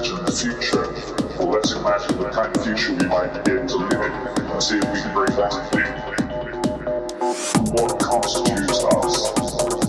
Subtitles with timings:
[0.00, 0.84] imagine the future,
[1.38, 4.78] or let's imagine the kind of future we might get to live in, and see
[4.78, 5.52] if we can bring back
[7.72, 8.84] what constitutes.
[8.84, 9.79] Us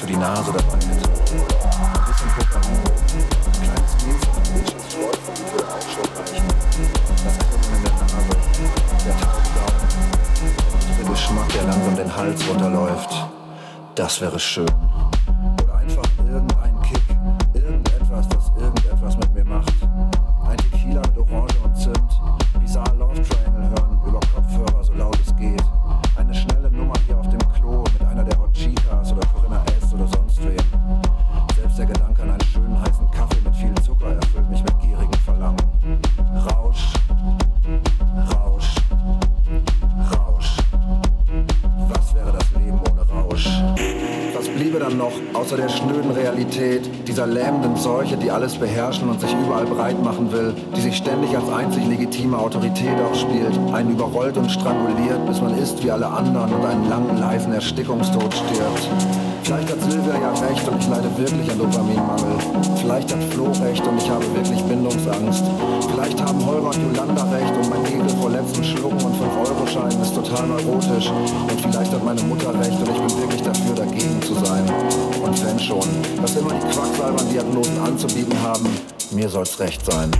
[0.00, 0.60] Kribbeln in der Nase, der
[9.20, 9.72] Taubgaumen,
[10.98, 13.10] der Geschmack, der langsam den Hals runterläuft.
[13.94, 14.91] Das wäre schön.
[48.32, 52.98] Alles beherrschen und sich überall breit machen will, die sich ständig als einzig legitime Autorität
[53.10, 57.52] aufspielt, einen überrollt und stranguliert, bis man ist wie alle anderen und einen langen, leisen
[57.52, 58.88] Erstickungstod stirbt.
[59.42, 62.36] Vielleicht hat Silvia ja recht und ich leide wirklich an Dopaminmangel.
[62.76, 65.44] Vielleicht hat Flo recht und ich habe wirklich Bindungsangst.
[65.90, 70.14] Vielleicht haben Holger und Jolanda recht und mein Ekel vor letzten Schlucken und 5-Euro-Scheinen ist
[70.14, 71.10] total neurotisch.
[71.10, 75.11] Und vielleicht hat meine Mutter recht und ich bin wirklich dafür, dagegen zu sein.
[75.22, 75.86] Und wenn schon,
[76.20, 78.68] was immer die Quacksalbern-Diagnosen anzubieten haben,
[79.12, 80.10] mir soll's recht sein.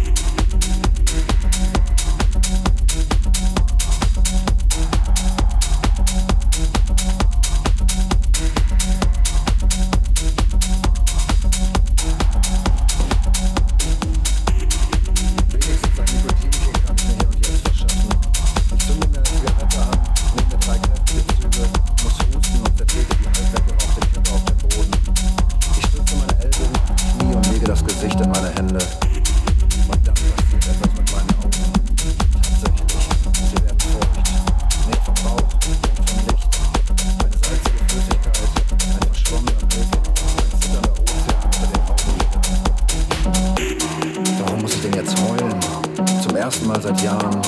[46.72, 47.38] Mal seit Jahren.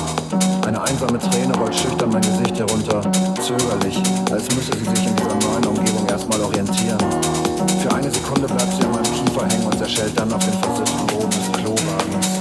[0.67, 3.01] Eine einsame Träne rollt schüchtern mein Gesicht herunter,
[3.41, 3.97] zögerlich,
[4.31, 6.99] als müsse sie sich in dieser neuen Umgebung erstmal orientieren.
[7.81, 11.07] Für eine Sekunde bleibt sie an meinem Kiefer hängen und zerschellt dann auf den versifften
[11.07, 12.34] Boden des Klowagens.